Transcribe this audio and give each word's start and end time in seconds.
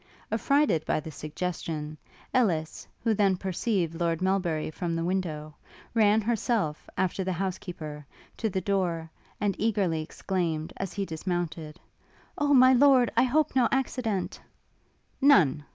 Affrighted 0.31 0.83
by 0.83 0.99
this 0.99 1.15
suggestion, 1.15 1.95
Ellis, 2.33 2.87
who 3.03 3.13
then 3.13 3.37
perceived 3.37 3.93
Lord 4.01 4.19
Melbury 4.19 4.71
from 4.71 4.95
the 4.95 5.03
window, 5.05 5.53
ran 5.93 6.21
herself, 6.21 6.89
after 6.97 7.23
the 7.23 7.31
housekeeper, 7.33 8.07
to 8.37 8.49
the 8.49 8.61
door, 8.61 9.11
and 9.39 9.55
eagerly 9.59 10.01
exclaimed, 10.01 10.73
as 10.77 10.93
he 10.93 11.05
dismounted, 11.05 11.79
'O, 12.39 12.51
My 12.51 12.73
Lord, 12.73 13.11
I 13.15 13.25
hope 13.25 13.55
no 13.55 13.67
accident' 13.71 14.41
'None!' 15.21 15.65